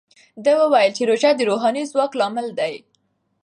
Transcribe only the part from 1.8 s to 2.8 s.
ځواک لامل دی.